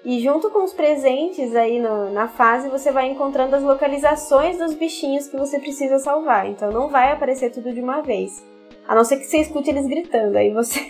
E 0.04 0.20
junto 0.20 0.50
com 0.50 0.64
os 0.64 0.72
presentes 0.72 1.54
aí 1.54 1.80
na, 1.80 2.10
na 2.10 2.28
fase, 2.28 2.68
você 2.68 2.90
vai 2.90 3.06
encontrando 3.06 3.54
as 3.54 3.62
localizações 3.62 4.58
dos 4.58 4.74
bichinhos 4.74 5.28
que 5.28 5.36
você 5.36 5.58
precisa 5.58 5.98
salvar. 5.98 6.48
Então 6.48 6.70
não 6.70 6.88
vai 6.88 7.12
aparecer 7.12 7.50
tudo 7.50 7.72
de 7.72 7.80
uma 7.80 8.00
vez. 8.00 8.44
A 8.86 8.94
não 8.94 9.04
ser 9.04 9.16
que 9.18 9.24
você 9.24 9.38
escute 9.38 9.70
eles 9.70 9.86
gritando, 9.86 10.36
aí 10.36 10.52
você. 10.52 10.80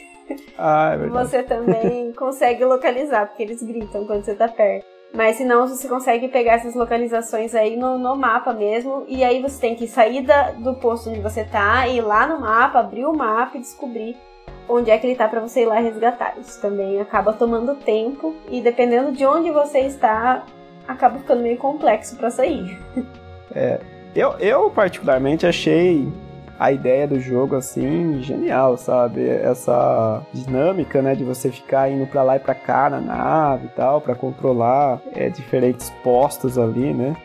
Ah, 0.56 0.94
é 0.94 1.08
você 1.08 1.42
também 1.42 2.12
consegue 2.12 2.64
localizar, 2.64 3.26
porque 3.26 3.42
eles 3.42 3.62
gritam 3.62 4.06
quando 4.06 4.24
você 4.24 4.34
tá 4.34 4.48
perto. 4.48 4.91
Mas 5.14 5.36
se 5.36 5.44
não, 5.44 5.66
você 5.66 5.86
consegue 5.88 6.28
pegar 6.28 6.54
essas 6.54 6.74
localizações 6.74 7.54
aí 7.54 7.76
no, 7.76 7.98
no 7.98 8.16
mapa 8.16 8.52
mesmo. 8.52 9.04
E 9.06 9.22
aí 9.22 9.42
você 9.42 9.60
tem 9.60 9.74
que 9.74 9.86
sair 9.86 10.22
da, 10.22 10.52
do 10.52 10.74
posto 10.74 11.10
onde 11.10 11.20
você 11.20 11.44
tá, 11.44 11.86
ir 11.86 12.00
lá 12.00 12.26
no 12.26 12.40
mapa, 12.40 12.80
abrir 12.80 13.04
o 13.04 13.12
mapa 13.12 13.58
e 13.58 13.60
descobrir 13.60 14.16
onde 14.68 14.90
é 14.90 14.98
que 14.98 15.06
ele 15.06 15.16
tá 15.16 15.28
para 15.28 15.40
você 15.40 15.62
ir 15.62 15.66
lá 15.66 15.78
resgatar. 15.80 16.34
Isso 16.38 16.60
também 16.60 17.00
acaba 17.00 17.32
tomando 17.32 17.74
tempo 17.74 18.34
e 18.50 18.60
dependendo 18.60 19.12
de 19.12 19.26
onde 19.26 19.50
você 19.50 19.80
está, 19.80 20.44
acaba 20.88 21.18
ficando 21.18 21.42
meio 21.42 21.58
complexo 21.58 22.16
para 22.16 22.30
sair. 22.30 22.78
É, 23.54 23.78
eu, 24.14 24.30
eu 24.38 24.70
particularmente 24.70 25.46
achei 25.46 26.10
a 26.62 26.70
ideia 26.70 27.08
do 27.08 27.18
jogo 27.18 27.56
assim 27.56 28.22
genial, 28.22 28.76
sabe? 28.76 29.28
Essa 29.28 30.22
dinâmica, 30.32 31.02
né, 31.02 31.12
de 31.16 31.24
você 31.24 31.50
ficar 31.50 31.90
indo 31.90 32.06
para 32.06 32.22
lá 32.22 32.36
e 32.36 32.38
para 32.38 32.54
cá 32.54 32.88
na 32.88 33.00
nave 33.00 33.66
e 33.66 33.70
tal, 33.70 34.00
para 34.00 34.14
controlar 34.14 35.00
é, 35.12 35.28
diferentes 35.28 35.90
postos 36.04 36.56
ali, 36.56 36.94
né? 36.94 37.16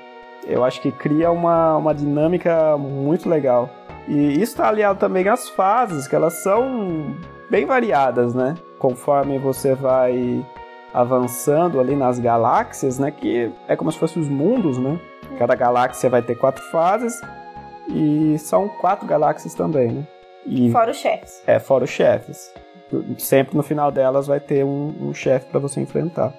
Eu 0.44 0.66
acho 0.66 0.82
que 0.82 0.92
cria 0.92 1.30
uma, 1.30 1.78
uma 1.78 1.94
dinâmica 1.94 2.76
muito 2.80 3.30
legal. 3.30 3.70
E 4.08 4.34
isso 4.34 4.54
está 4.54 4.70
aliado 4.70 4.98
também 4.98 5.28
às 5.28 5.48
fases, 5.50 6.08
que 6.08 6.16
elas 6.16 6.42
são 6.42 7.16
bem 7.48 7.64
variadas, 7.64 8.34
né? 8.34 8.56
Conforme 8.80 9.38
você 9.38 9.76
vai 9.76 10.44
avançando 10.92 11.80
ali 11.80 11.96
nas 11.96 12.18
galáxias, 12.18 12.98
né? 12.98 13.12
Que 13.12 13.52
é 13.68 13.76
como 13.76 13.92
se 13.92 14.00
fossem 14.00 14.20
os 14.20 14.28
mundos, 14.28 14.80
né? 14.80 15.00
Cada 15.38 15.54
galáxia 15.54 16.10
vai 16.10 16.24
ter 16.24 16.34
quatro 16.34 16.64
fases 16.72 17.22
e 17.90 18.38
são 18.40 18.68
quatro 18.68 19.08
galáxias 19.08 19.54
também, 19.54 19.92
né? 19.92 20.08
E, 20.46 20.72
fora 20.72 20.92
os 20.92 20.98
chefes. 20.98 21.42
É, 21.46 21.60
fora 21.60 21.84
os 21.84 21.90
chefes. 21.90 22.52
Sempre 23.18 23.58
no 23.58 23.64
final 23.64 23.92
delas 23.92 24.28
vai 24.28 24.40
ter 24.40 24.64
um, 24.64 24.96
um 25.02 25.14
chefe 25.14 25.48
para 25.48 25.60
você 25.60 25.82
enfrentar. 25.82 26.34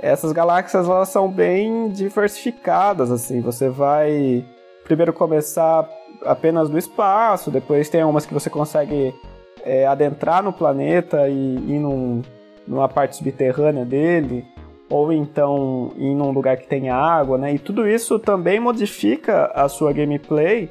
Essas 0.00 0.32
galáxias 0.32 0.88
elas 0.88 1.08
são 1.08 1.30
bem 1.30 1.88
diversificadas, 1.88 3.10
assim. 3.10 3.40
Você 3.40 3.68
vai 3.68 4.44
primeiro 4.84 5.12
começar 5.12 5.88
apenas 6.24 6.68
no 6.68 6.78
espaço, 6.78 7.50
depois 7.50 7.88
tem 7.88 8.04
umas 8.04 8.26
que 8.26 8.34
você 8.34 8.50
consegue 8.50 9.14
é, 9.62 9.86
adentrar 9.86 10.42
no 10.42 10.52
planeta 10.52 11.28
e 11.28 11.54
ir 11.56 11.78
num, 11.78 12.22
numa 12.66 12.88
parte 12.88 13.16
subterrânea 13.16 13.84
dele, 13.84 14.46
ou 14.88 15.12
então 15.12 15.92
ir 15.96 16.14
num 16.14 16.30
lugar 16.30 16.56
que 16.56 16.66
tem 16.66 16.88
água, 16.88 17.36
né? 17.36 17.54
E 17.54 17.58
tudo 17.58 17.86
isso 17.86 18.18
também 18.18 18.58
modifica 18.58 19.50
a 19.54 19.68
sua 19.68 19.92
gameplay, 19.92 20.70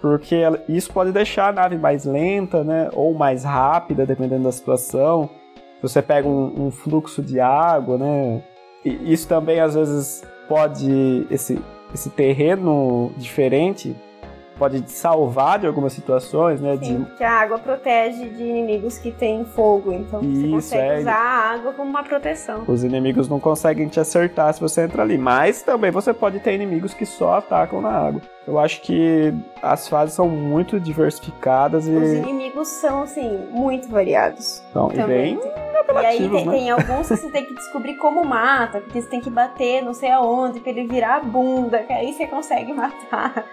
porque 0.00 0.36
isso 0.68 0.92
pode 0.92 1.12
deixar 1.12 1.48
a 1.48 1.52
nave 1.52 1.76
mais 1.76 2.04
lenta, 2.04 2.64
né? 2.64 2.90
Ou 2.92 3.14
mais 3.14 3.44
rápida, 3.44 4.04
dependendo 4.04 4.44
da 4.44 4.52
situação. 4.52 5.30
Você 5.80 6.02
pega 6.02 6.26
um, 6.26 6.66
um 6.66 6.70
fluxo 6.70 7.22
de 7.22 7.40
água, 7.40 7.96
né? 7.98 8.42
E 8.84 9.12
isso 9.12 9.28
também 9.28 9.60
às 9.60 9.74
vezes 9.74 10.22
pode 10.48 11.26
esse 11.30 11.58
esse 11.94 12.10
terreno 12.10 13.12
diferente 13.16 13.94
pode 14.58 14.90
salvar 14.90 15.58
de 15.58 15.66
algumas 15.66 15.92
situações, 15.92 16.60
né? 16.60 16.76
Sim, 16.82 16.98
de... 16.98 17.04
porque 17.04 17.24
a 17.24 17.32
água 17.32 17.58
protege 17.58 18.28
de 18.28 18.42
inimigos 18.42 18.98
que 18.98 19.10
têm 19.10 19.44
fogo, 19.44 19.92
então 19.92 20.20
Isso, 20.20 20.40
você 20.40 20.48
consegue 20.48 20.94
é... 20.94 20.98
usar 21.00 21.14
a 21.14 21.52
água 21.54 21.72
como 21.72 21.90
uma 21.90 22.02
proteção. 22.02 22.64
Os 22.66 22.84
inimigos 22.84 23.28
não 23.28 23.40
conseguem 23.40 23.88
te 23.88 24.00
acertar 24.00 24.52
se 24.54 24.60
você 24.60 24.82
entra 24.82 25.02
ali, 25.02 25.18
mas 25.18 25.62
também 25.62 25.90
você 25.90 26.12
pode 26.12 26.40
ter 26.40 26.54
inimigos 26.54 26.94
que 26.94 27.06
só 27.06 27.34
atacam 27.34 27.80
na 27.80 27.90
água. 27.90 28.20
Eu 28.46 28.58
acho 28.58 28.82
que 28.82 29.32
as 29.62 29.88
fases 29.88 30.14
são 30.14 30.28
muito 30.28 30.78
diversificadas 30.78 31.88
e... 31.88 31.92
Os 31.92 32.12
inimigos 32.12 32.68
são, 32.68 33.02
assim, 33.02 33.46
muito 33.50 33.88
variados. 33.88 34.62
Então, 34.70 34.88
também. 34.88 35.34
e 35.34 35.36
bem 35.36 35.64
e 36.02 36.06
aí 36.06 36.30
tem, 36.30 36.46
né? 36.46 36.52
tem, 36.52 36.70
alguns 36.70 37.08
que 37.08 37.16
você 37.16 37.30
tem 37.30 37.44
que 37.44 37.54
descobrir 37.54 37.94
como 37.96 38.24
mata, 38.24 38.80
porque 38.80 39.00
você 39.00 39.08
tem 39.08 39.20
que 39.20 39.30
bater 39.30 39.82
não 39.82 39.92
sei 39.92 40.10
aonde 40.10 40.60
pra 40.60 40.70
ele 40.70 40.86
virar 40.86 41.16
a 41.16 41.20
bunda, 41.20 41.78
que 41.82 41.92
aí 41.92 42.12
você 42.12 42.26
consegue 42.26 42.72
matar. 42.74 43.44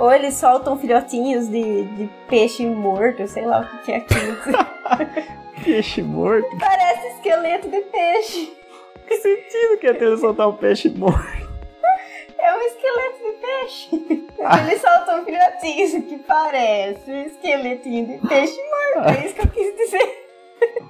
Ou 0.00 0.10
eles 0.10 0.32
soltam 0.32 0.78
filhotinhos 0.78 1.46
de, 1.46 1.84
de 1.84 2.08
peixe 2.26 2.64
morto, 2.64 3.28
sei 3.28 3.44
lá 3.44 3.60
o 3.60 3.84
que 3.84 3.92
é 3.92 3.96
aquilo. 3.96 4.36
peixe 5.62 6.02
morto? 6.02 6.48
Parece 6.58 7.06
esqueleto 7.08 7.68
de 7.68 7.80
peixe. 7.82 8.50
Que 9.06 9.16
sentido 9.18 9.78
que 9.78 9.86
é 9.88 9.92
ter 9.92 10.16
soltar 10.16 10.48
um 10.48 10.56
peixe 10.56 10.88
morto? 10.88 11.50
É 12.38 12.56
um 12.56 12.60
esqueleto 12.62 13.18
de 13.18 13.32
peixe. 13.42 14.26
Ah. 14.42 14.62
Eles 14.62 14.80
soltam 14.80 15.22
filhotinhos 15.22 15.90
que 16.06 16.16
parece 16.26 17.10
um 17.10 17.26
esqueletinho 17.26 18.06
de 18.06 18.26
peixe 18.26 18.56
morto. 18.56 19.10
É 19.10 19.26
isso 19.26 19.34
que 19.34 19.42
eu 19.42 19.48
quis 19.48 19.76
dizer. 19.76 20.26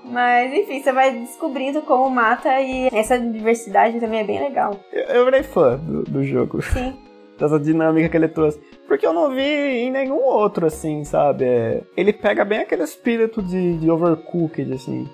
Mas 0.04 0.52
enfim, 0.52 0.80
você 0.80 0.92
vai 0.92 1.10
descobrindo 1.10 1.82
como 1.82 2.08
mata 2.08 2.60
e 2.60 2.88
essa 2.92 3.18
diversidade 3.18 3.98
também 3.98 4.20
é 4.20 4.24
bem 4.24 4.40
legal. 4.40 4.78
Eu, 4.92 5.02
eu 5.02 5.24
virei 5.24 5.42
fã 5.42 5.76
do, 5.78 6.04
do 6.04 6.22
jogo. 6.22 6.62
Sim. 6.62 6.96
Dessa 7.36 7.58
dinâmica 7.58 8.08
que 8.08 8.16
ele 8.16 8.28
trouxe. 8.28 8.60
Porque 8.90 9.06
eu 9.06 9.12
não 9.12 9.30
vi 9.30 9.40
em 9.40 9.88
nenhum 9.88 10.20
outro, 10.20 10.66
assim, 10.66 11.04
sabe? 11.04 11.44
É, 11.44 11.80
ele 11.96 12.12
pega 12.12 12.44
bem 12.44 12.58
aquele 12.58 12.82
espírito 12.82 13.40
de, 13.40 13.78
de 13.78 13.88
Overcooked, 13.88 14.72
assim. 14.72 15.08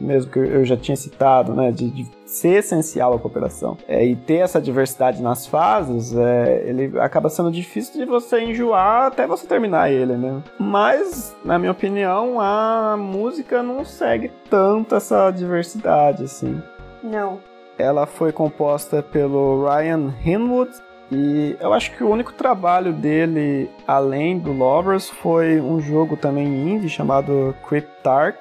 Mesmo 0.00 0.32
que 0.32 0.40
eu 0.40 0.64
já 0.64 0.76
tinha 0.76 0.96
citado, 0.96 1.54
né? 1.54 1.70
De, 1.70 1.90
de 1.90 2.10
ser 2.26 2.58
essencial 2.58 3.14
a 3.14 3.20
cooperação. 3.20 3.78
É, 3.86 4.04
e 4.04 4.16
ter 4.16 4.38
essa 4.38 4.60
diversidade 4.60 5.22
nas 5.22 5.46
fases, 5.46 6.12
é, 6.12 6.64
ele 6.66 6.98
acaba 6.98 7.28
sendo 7.28 7.52
difícil 7.52 8.00
de 8.00 8.04
você 8.04 8.40
enjoar 8.40 9.06
até 9.06 9.28
você 9.28 9.46
terminar 9.46 9.92
ele, 9.92 10.16
né? 10.16 10.42
Mas, 10.58 11.36
na 11.44 11.56
minha 11.56 11.70
opinião, 11.70 12.40
a 12.40 12.96
música 12.98 13.62
não 13.62 13.84
segue 13.84 14.32
tanto 14.50 14.96
essa 14.96 15.30
diversidade, 15.30 16.24
assim. 16.24 16.60
Não. 17.00 17.38
Ela 17.78 18.06
foi 18.06 18.32
composta 18.32 19.04
pelo 19.04 19.68
Ryan 19.68 20.12
Hinwood 20.26 20.72
e 21.10 21.56
eu 21.60 21.72
acho 21.72 21.90
que 21.96 22.04
o 22.04 22.08
único 22.08 22.32
trabalho 22.32 22.92
dele, 22.92 23.70
além 23.86 24.38
do 24.38 24.52
Lovers, 24.52 25.10
foi 25.10 25.60
um 25.60 25.80
jogo 25.80 26.16
também 26.16 26.46
indie 26.46 26.88
chamado 26.88 27.54
Cryptark, 27.68 28.38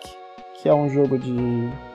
que 0.61 0.69
é 0.69 0.73
um 0.73 0.89
jogo 0.89 1.17
de 1.17 1.31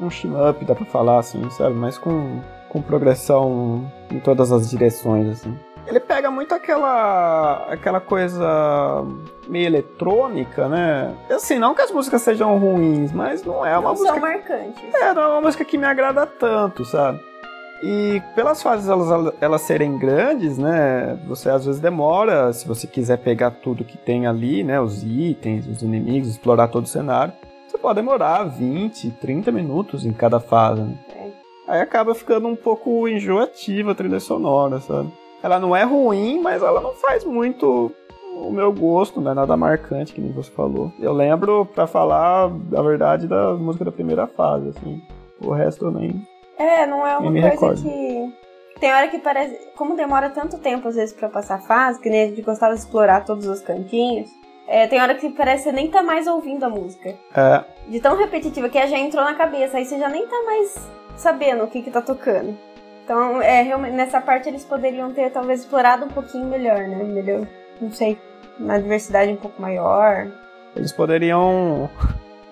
um 0.00 0.10
shmup, 0.10 0.64
dá 0.64 0.74
pra 0.74 0.84
falar 0.86 1.18
assim, 1.18 1.48
sabe? 1.50 1.74
Mas 1.76 1.96
com, 1.98 2.40
com 2.68 2.82
progressão 2.82 3.90
em 4.10 4.18
todas 4.18 4.50
as 4.50 4.68
direções, 4.68 5.28
assim. 5.28 5.56
Ele 5.86 6.00
pega 6.00 6.30
muito 6.30 6.54
aquela 6.54 7.66
aquela 7.68 8.00
coisa 8.00 9.04
meio 9.46 9.66
eletrônica, 9.66 10.66
né? 10.66 11.14
Assim, 11.30 11.58
não 11.58 11.74
que 11.74 11.82
as 11.82 11.90
músicas 11.90 12.22
sejam 12.22 12.56
ruins, 12.58 13.12
mas 13.12 13.44
não 13.44 13.64
é 13.66 13.76
uma 13.76 13.90
não 13.90 13.90
música. 13.90 14.08
São 14.08 14.18
marcantes. 14.18 14.94
É, 14.94 15.12
não 15.12 15.22
é 15.22 15.26
uma 15.28 15.40
música 15.42 15.64
que 15.64 15.76
me 15.76 15.84
agrada 15.84 16.26
tanto, 16.26 16.86
sabe? 16.86 17.20
E 17.82 18.22
pelas 18.34 18.62
fases 18.62 18.88
elas, 18.88 19.34
elas 19.40 19.60
serem 19.62 19.98
grandes, 19.98 20.56
né? 20.56 21.18
Você 21.26 21.50
às 21.50 21.66
vezes 21.66 21.80
demora, 21.80 22.52
se 22.52 22.66
você 22.66 22.86
quiser 22.86 23.18
pegar 23.18 23.50
tudo 23.50 23.84
que 23.84 23.98
tem 23.98 24.26
ali, 24.26 24.64
né? 24.64 24.80
Os 24.80 25.02
itens, 25.02 25.66
os 25.66 25.82
inimigos, 25.82 26.28
explorar 26.28 26.68
todo 26.68 26.84
o 26.84 26.88
cenário. 26.88 27.32
Você 27.68 27.76
pode 27.76 27.96
demorar 27.96 28.44
20, 28.44 29.10
30 29.10 29.52
minutos 29.52 30.06
em 30.06 30.12
cada 30.12 30.40
fase. 30.40 30.80
Né? 30.80 30.98
É. 31.16 31.30
Aí 31.66 31.80
acaba 31.80 32.14
ficando 32.14 32.46
um 32.46 32.56
pouco 32.56 33.08
enjoativa 33.08 33.92
a 33.92 33.94
trilha 33.94 34.20
sonora, 34.20 34.80
sabe? 34.80 35.12
Ela 35.42 35.58
não 35.58 35.74
é 35.74 35.82
ruim, 35.82 36.40
mas 36.40 36.62
ela 36.62 36.80
não 36.80 36.94
faz 36.94 37.24
muito 37.24 37.92
o 38.36 38.50
meu 38.50 38.72
gosto, 38.72 39.20
não 39.20 39.32
é 39.32 39.34
nada 39.34 39.56
marcante, 39.56 40.12
que 40.12 40.20
nem 40.20 40.32
você 40.32 40.50
falou. 40.50 40.92
Eu 40.98 41.12
lembro, 41.12 41.66
para 41.66 41.86
falar 41.86 42.50
a 42.74 42.82
verdade, 42.82 43.26
da 43.26 43.54
música 43.54 43.84
da 43.84 43.92
primeira 43.92 44.26
fase, 44.26 44.68
assim. 44.68 45.02
O 45.40 45.50
resto 45.52 45.86
eu 45.86 45.90
nem, 45.90 46.26
é, 46.58 46.86
não 46.86 47.06
é 47.06 47.16
uma 47.16 47.30
coisa 47.30 47.48
recordo. 47.48 47.82
que. 47.82 48.44
Tem 48.80 48.92
hora 48.92 49.08
que 49.08 49.18
parece. 49.18 49.68
Como 49.76 49.96
demora 49.96 50.30
tanto 50.30 50.58
tempo, 50.58 50.88
às 50.88 50.96
vezes, 50.96 51.14
pra 51.14 51.28
passar 51.28 51.60
fase, 51.62 52.00
que 52.00 52.10
nem 52.10 52.24
a 52.24 52.26
gente 52.28 52.42
gostava 52.42 52.74
de 52.74 52.80
explorar 52.80 53.24
todos 53.24 53.46
os 53.46 53.60
cantinhos. 53.60 54.28
É, 54.66 54.86
tem 54.86 55.00
hora 55.00 55.14
que 55.14 55.28
parece 55.30 55.64
que 55.64 55.70
você 55.70 55.76
nem 55.76 55.90
tá 55.90 56.02
mais 56.02 56.26
ouvindo 56.26 56.64
a 56.64 56.70
música. 56.70 57.14
É. 57.36 57.64
De 57.88 58.00
tão 58.00 58.16
repetitiva 58.16 58.68
que 58.68 58.86
já 58.86 58.98
entrou 58.98 59.22
na 59.22 59.34
cabeça, 59.34 59.76
aí 59.76 59.84
você 59.84 59.98
já 59.98 60.08
nem 60.08 60.26
tá 60.26 60.42
mais 60.44 60.74
sabendo 61.16 61.64
o 61.64 61.68
que 61.68 61.82
que 61.82 61.90
tá 61.90 62.00
tocando. 62.00 62.56
Então, 63.04 63.42
é, 63.42 63.60
realmente, 63.60 63.94
nessa 63.94 64.20
parte 64.20 64.48
eles 64.48 64.64
poderiam 64.64 65.12
ter 65.12 65.30
talvez 65.30 65.60
explorado 65.60 66.06
um 66.06 66.08
pouquinho 66.08 66.46
melhor, 66.46 66.78
né? 66.78 67.04
Melhor, 67.04 67.46
não 67.78 67.92
sei, 67.92 68.18
uma 68.58 68.80
diversidade 68.80 69.30
um 69.30 69.36
pouco 69.36 69.60
maior. 69.60 70.28
Eles 70.74 70.92
poderiam 70.92 71.90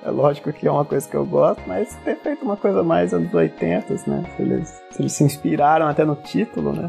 é 0.05 0.11
lógico 0.11 0.53
que 0.53 0.67
é 0.67 0.71
uma 0.71 0.85
coisa 0.85 1.09
que 1.09 1.17
eu 1.17 1.25
gosto, 1.25 1.63
mas 1.67 1.95
ter 2.05 2.17
feito 2.17 2.45
uma 2.45 2.57
coisa 2.57 2.83
mais 2.83 3.15
anos 3.15 3.33
80, 3.33 3.95
né? 4.07 4.25
Se 4.37 4.43
eles, 4.43 4.83
se 4.91 5.03
eles 5.03 5.13
se 5.13 5.25
inspiraram 5.25 5.87
até 5.87 6.05
no 6.05 6.17
título, 6.17 6.73
né? 6.73 6.89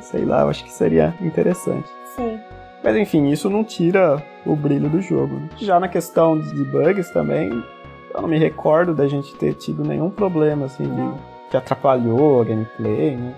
Sei 0.00 0.24
lá, 0.24 0.42
eu 0.42 0.48
acho 0.48 0.64
que 0.64 0.72
seria 0.72 1.14
interessante. 1.20 1.88
Sim. 2.16 2.40
Mas 2.82 2.96
enfim, 2.96 3.28
isso 3.28 3.50
não 3.50 3.62
tira 3.62 4.22
o 4.46 4.56
brilho 4.56 4.88
do 4.88 5.00
jogo. 5.00 5.34
Né? 5.34 5.48
Já 5.58 5.78
na 5.78 5.88
questão 5.88 6.38
de 6.38 6.64
bugs 6.64 7.10
também, 7.10 7.50
eu 8.14 8.22
não 8.22 8.28
me 8.28 8.38
recordo 8.38 8.94
da 8.94 9.06
gente 9.06 9.34
ter 9.36 9.54
tido 9.54 9.84
nenhum 9.84 10.10
problema 10.10 10.66
assim 10.66 10.84
de, 10.84 11.50
que 11.50 11.56
atrapalhou 11.56 12.40
a 12.40 12.44
gameplay, 12.44 13.16
né? 13.16 13.34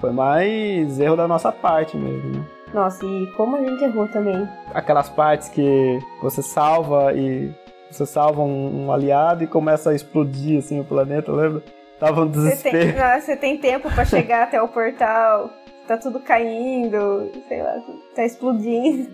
Foi 0.00 0.12
mais 0.12 1.00
erro 1.00 1.16
da 1.16 1.26
nossa 1.26 1.50
parte 1.50 1.96
mesmo, 1.96 2.38
né? 2.38 2.44
Nossa, 2.72 3.04
e 3.04 3.26
como 3.36 3.56
a 3.56 3.64
gente 3.64 3.82
errou 3.82 4.06
também. 4.08 4.48
Aquelas 4.72 5.08
partes 5.08 5.48
que 5.48 5.98
você 6.22 6.42
salva 6.42 7.12
e 7.14 7.52
você 7.90 8.06
salva 8.06 8.42
um, 8.42 8.86
um 8.86 8.92
aliado 8.92 9.44
e 9.44 9.46
começa 9.46 9.90
a 9.90 9.94
explodir 9.94 10.58
assim 10.58 10.80
o 10.80 10.84
planeta, 10.84 11.32
lembra? 11.32 11.62
Tava 11.98 12.22
um 12.22 12.28
desespero. 12.28 12.78
Você 12.78 12.92
tem, 12.92 13.20
você 13.20 13.36
tem 13.36 13.58
tempo 13.58 13.90
para 13.90 14.04
chegar 14.04 14.44
até 14.44 14.62
o 14.62 14.68
portal, 14.68 15.50
tá 15.86 15.96
tudo 15.96 16.20
caindo, 16.20 17.30
sei 17.48 17.62
lá, 17.62 17.74
tá 18.14 18.24
explodindo. 18.24 19.08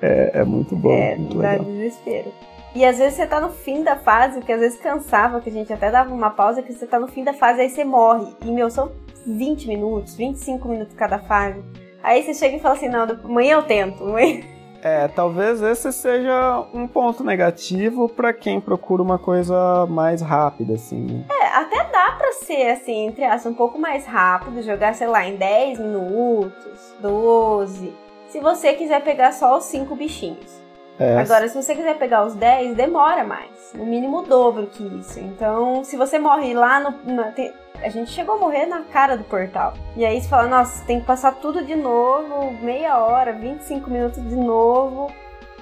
É, 0.00 0.40
é 0.40 0.44
muito 0.44 0.76
bom. 0.76 0.92
É, 0.92 1.16
muito 1.16 1.38
dá 1.38 1.52
legal. 1.52 1.64
desespero. 1.64 2.32
E 2.74 2.84
às 2.84 2.98
vezes 2.98 3.14
você 3.14 3.26
tá 3.26 3.40
no 3.40 3.50
fim 3.50 3.82
da 3.82 3.96
fase, 3.96 4.40
que 4.42 4.52
às 4.52 4.60
vezes 4.60 4.78
cansava, 4.78 5.40
que 5.40 5.48
a 5.48 5.52
gente 5.52 5.72
até 5.72 5.90
dava 5.90 6.12
uma 6.12 6.28
pausa, 6.28 6.62
que 6.62 6.74
você 6.74 6.86
tá 6.86 7.00
no 7.00 7.08
fim 7.08 7.24
da 7.24 7.32
fase, 7.32 7.62
aí 7.62 7.70
você 7.70 7.82
morre. 7.82 8.26
E, 8.44 8.50
meu, 8.50 8.70
são 8.70 8.92
20 9.26 9.66
minutos, 9.66 10.14
25 10.14 10.68
minutos 10.68 10.94
cada 10.94 11.18
fase. 11.20 11.64
Aí 12.02 12.22
você 12.22 12.34
chega 12.34 12.56
e 12.56 12.60
fala 12.60 12.74
assim, 12.74 12.88
não, 12.88 13.04
amanhã 13.24 13.54
eu 13.54 13.62
tento. 13.62 14.04
Amanhã... 14.04 14.42
É, 14.86 15.08
talvez 15.08 15.60
esse 15.62 15.92
seja 15.92 16.64
um 16.72 16.86
ponto 16.86 17.24
negativo 17.24 18.08
para 18.08 18.32
quem 18.32 18.60
procura 18.60 19.02
uma 19.02 19.18
coisa 19.18 19.84
mais 19.86 20.22
rápida, 20.22 20.74
assim. 20.74 21.24
É, 21.28 21.46
até 21.56 21.82
dá 21.90 22.12
pra 22.12 22.30
ser, 22.34 22.70
assim, 22.70 23.06
entre 23.08 23.24
aspas, 23.24 23.50
um 23.50 23.54
pouco 23.56 23.80
mais 23.80 24.06
rápido, 24.06 24.62
jogar, 24.62 24.94
sei 24.94 25.08
lá, 25.08 25.26
em 25.26 25.34
10 25.34 25.80
minutos, 25.80 26.94
12. 27.00 27.92
Se 28.28 28.38
você 28.38 28.74
quiser 28.74 29.02
pegar 29.02 29.32
só 29.32 29.58
os 29.58 29.64
5 29.64 29.96
bichinhos. 29.96 30.65
É, 30.98 31.18
Agora, 31.18 31.46
se 31.48 31.54
você 31.60 31.74
quiser 31.74 31.98
pegar 31.98 32.24
os 32.24 32.34
10, 32.34 32.74
demora 32.74 33.22
mais. 33.22 33.72
No 33.74 33.84
mínimo 33.84 34.18
o 34.20 34.22
dobro 34.22 34.66
que 34.66 34.82
isso. 34.98 35.20
Então, 35.20 35.84
se 35.84 35.96
você 35.96 36.18
morre 36.18 36.54
lá 36.54 36.80
no. 36.80 37.14
na- 37.14 37.32
tem- 37.32 37.52
a 37.82 37.90
gente 37.90 38.10
chegou 38.10 38.36
a 38.36 38.38
morrer 38.38 38.64
na 38.64 38.80
cara 38.84 39.16
do 39.18 39.24
portal. 39.24 39.74
E 39.94 40.04
aí 40.06 40.18
você 40.20 40.28
fala, 40.28 40.48
nossa, 40.48 40.82
tem 40.86 40.98
que 41.00 41.06
passar 41.06 41.34
tudo 41.34 41.62
de 41.62 41.76
novo, 41.76 42.50
meia 42.62 42.98
hora, 42.98 43.34
25 43.34 43.90
minutos 43.90 44.22
de 44.26 44.34
novo. 44.36 45.12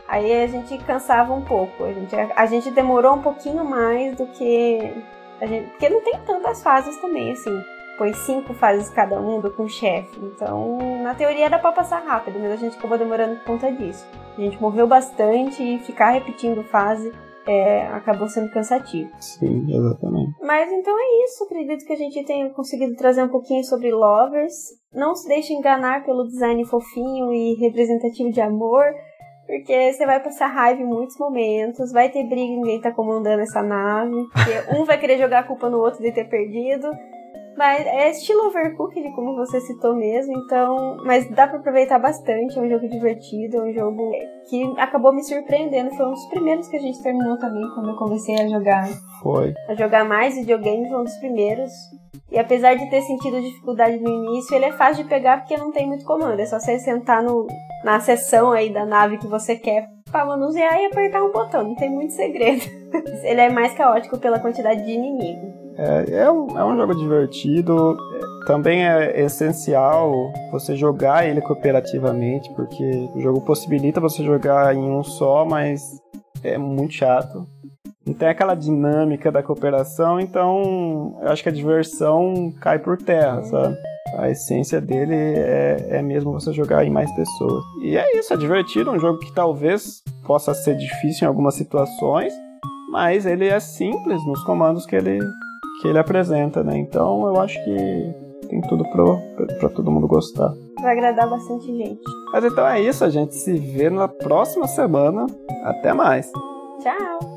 Aí 0.06 0.44
a 0.44 0.46
gente 0.46 0.78
cansava 0.78 1.32
um 1.32 1.42
pouco. 1.42 1.82
A 1.84 1.92
gente, 1.92 2.14
a 2.36 2.46
gente 2.46 2.70
demorou 2.70 3.14
um 3.14 3.22
pouquinho 3.22 3.64
mais 3.64 4.16
do 4.16 4.26
que. 4.28 4.94
A 5.40 5.46
gente, 5.46 5.68
porque 5.70 5.88
não 5.88 6.00
tem 6.02 6.20
tantas 6.24 6.62
fases 6.62 6.96
também, 7.00 7.32
assim. 7.32 7.60
Foi 7.96 8.12
cinco 8.12 8.52
fases 8.54 8.90
cada 8.90 9.20
um 9.20 9.40
do 9.40 9.50
com 9.50 9.64
o 9.64 9.68
chefe. 9.68 10.18
Então, 10.20 10.78
na 11.02 11.14
teoria 11.14 11.46
era 11.46 11.58
pra 11.58 11.72
passar 11.72 12.00
rápido, 12.00 12.38
mas 12.40 12.52
a 12.52 12.56
gente 12.56 12.76
acabou 12.76 12.98
demorando 12.98 13.36
por 13.36 13.44
conta 13.44 13.70
disso. 13.70 14.04
A 14.36 14.40
gente 14.40 14.60
morreu 14.60 14.86
bastante 14.86 15.62
e 15.62 15.78
ficar 15.78 16.10
repetindo 16.10 16.64
fase 16.64 17.12
é, 17.46 17.86
acabou 17.88 18.28
sendo 18.28 18.50
cansativo. 18.50 19.10
Sim, 19.20 19.66
exatamente. 19.68 20.32
Mas 20.42 20.72
então 20.72 20.96
é 20.98 21.24
isso. 21.24 21.44
Acredito 21.44 21.84
que 21.84 21.92
a 21.92 21.96
gente 21.96 22.24
tenha 22.24 22.48
conseguido 22.50 22.96
trazer 22.96 23.22
um 23.22 23.28
pouquinho 23.28 23.62
sobre 23.64 23.92
Lovers. 23.92 24.54
Não 24.92 25.14
se 25.14 25.28
deixe 25.28 25.52
enganar 25.52 26.04
pelo 26.04 26.26
design 26.26 26.64
fofinho 26.64 27.32
e 27.32 27.54
representativo 27.54 28.32
de 28.32 28.40
amor. 28.40 28.84
Porque 29.46 29.92
você 29.92 30.06
vai 30.06 30.22
passar 30.22 30.46
raiva 30.46 30.80
em 30.80 30.86
muitos 30.86 31.18
momentos, 31.18 31.92
vai 31.92 32.08
ter 32.08 32.24
briga 32.24 32.50
em 32.50 32.62
quem 32.62 32.80
tá 32.80 32.90
comandando 32.90 33.42
essa 33.42 33.62
nave, 33.62 34.26
porque 34.32 34.74
um 34.74 34.86
vai 34.86 34.98
querer 34.98 35.18
jogar 35.18 35.40
a 35.40 35.42
culpa 35.42 35.68
no 35.68 35.80
outro 35.80 36.00
de 36.00 36.10
ter 36.12 36.24
perdido. 36.30 36.88
Mas 37.56 37.86
é 37.86 38.10
estilo 38.10 38.48
Overcooked, 38.48 39.12
como 39.12 39.36
você 39.36 39.60
citou 39.60 39.94
mesmo, 39.94 40.32
então. 40.38 40.96
Mas 41.04 41.28
dá 41.30 41.46
pra 41.46 41.58
aproveitar 41.58 41.98
bastante, 41.98 42.58
é 42.58 42.62
um 42.62 42.68
jogo 42.68 42.88
divertido, 42.88 43.58
é 43.58 43.62
um 43.62 43.72
jogo 43.72 44.10
que 44.48 44.62
acabou 44.76 45.14
me 45.14 45.22
surpreendendo. 45.22 45.94
Foi 45.94 46.06
um 46.06 46.12
dos 46.12 46.26
primeiros 46.26 46.68
que 46.68 46.76
a 46.76 46.80
gente 46.80 47.02
terminou 47.02 47.38
também 47.38 47.62
quando 47.74 47.90
eu 47.90 47.96
comecei 47.96 48.34
a 48.40 48.48
jogar 48.48 48.88
Foi. 49.22 49.54
a 49.68 49.74
jogar 49.74 50.04
mais 50.04 50.34
videogame, 50.34 50.88
foi 50.88 50.98
um 50.98 51.04
dos 51.04 51.16
primeiros. 51.18 51.70
E 52.30 52.38
apesar 52.38 52.74
de 52.74 52.88
ter 52.90 53.00
sentido 53.02 53.40
dificuldade 53.40 53.98
no 53.98 54.10
início, 54.10 54.54
ele 54.56 54.64
é 54.64 54.72
fácil 54.72 55.04
de 55.04 55.08
pegar 55.08 55.38
porque 55.38 55.56
não 55.56 55.70
tem 55.70 55.86
muito 55.86 56.04
comando. 56.04 56.40
É 56.40 56.46
só 56.46 56.58
você 56.58 56.78
sentar 56.80 57.22
no, 57.22 57.46
na 57.84 58.00
seção 58.00 58.50
aí 58.50 58.72
da 58.72 58.84
nave 58.84 59.18
que 59.18 59.26
você 59.28 59.56
quer 59.56 59.88
pra 60.10 60.24
manusear 60.24 60.80
e 60.80 60.86
apertar 60.86 61.22
um 61.22 61.30
botão. 61.30 61.62
Não 61.62 61.76
tem 61.76 61.90
muito 61.90 62.12
segredo. 62.12 62.64
ele 63.22 63.40
é 63.40 63.50
mais 63.50 63.74
caótico 63.74 64.18
pela 64.18 64.40
quantidade 64.40 64.84
de 64.84 64.92
inimigo. 64.92 65.63
É, 65.76 66.22
é, 66.22 66.30
um, 66.30 66.58
é 66.58 66.64
um 66.64 66.76
jogo 66.76 66.94
divertido. 66.94 67.96
É, 68.16 68.46
Também 68.46 68.86
é 68.86 69.20
essencial 69.22 70.32
você 70.52 70.76
jogar 70.76 71.26
ele 71.26 71.40
cooperativamente, 71.40 72.50
porque 72.54 72.84
o 73.14 73.20
jogo 73.20 73.40
possibilita 73.40 74.00
você 74.00 74.22
jogar 74.22 74.74
em 74.74 74.82
um 74.82 75.02
só, 75.02 75.44
mas 75.44 75.80
é 76.42 76.58
muito 76.58 76.94
chato. 76.94 77.46
Não 78.06 78.12
tem 78.12 78.28
aquela 78.28 78.54
dinâmica 78.54 79.32
da 79.32 79.42
cooperação, 79.42 80.20
então 80.20 81.18
eu 81.22 81.28
acho 81.30 81.42
que 81.42 81.48
a 81.48 81.52
diversão 81.52 82.52
cai 82.60 82.78
por 82.78 82.98
terra, 82.98 83.42
sabe? 83.44 83.78
A 84.18 84.28
essência 84.30 84.78
dele 84.78 85.14
é, 85.14 85.86
é 85.88 86.02
mesmo 86.02 86.30
você 86.30 86.52
jogar 86.52 86.84
em 86.84 86.90
mais 86.90 87.10
pessoas. 87.16 87.64
E 87.82 87.96
é 87.96 88.18
isso, 88.18 88.32
é 88.34 88.36
divertido, 88.36 88.90
um 88.90 88.98
jogo 88.98 89.18
que 89.18 89.32
talvez 89.32 90.02
possa 90.26 90.52
ser 90.52 90.76
difícil 90.76 91.24
em 91.24 91.28
algumas 91.28 91.54
situações, 91.54 92.32
mas 92.92 93.24
ele 93.24 93.48
é 93.48 93.58
simples 93.58 94.24
nos 94.26 94.44
comandos 94.44 94.84
que 94.84 94.94
ele, 94.94 95.18
que 95.80 95.88
ele 95.88 95.98
apresenta, 95.98 96.62
né? 96.62 96.78
Então 96.78 97.26
eu 97.26 97.40
acho 97.40 97.62
que 97.64 98.14
tem 98.48 98.60
tudo 98.62 98.84
pro, 98.90 99.18
pra 99.58 99.68
todo 99.68 99.90
mundo 99.90 100.06
gostar. 100.06 100.52
Vai 100.80 100.92
agradar 100.92 101.28
bastante 101.28 101.66
gente. 101.66 102.02
Mas 102.32 102.44
então 102.44 102.66
é 102.66 102.80
isso, 102.80 103.04
a 103.04 103.10
gente 103.10 103.34
se 103.34 103.52
vê 103.54 103.88
na 103.88 104.08
próxima 104.08 104.66
semana. 104.66 105.26
Até 105.64 105.92
mais! 105.92 106.30
Tchau! 106.82 107.33